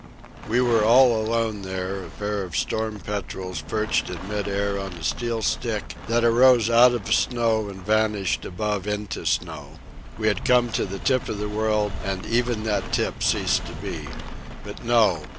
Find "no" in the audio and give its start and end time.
14.83-15.21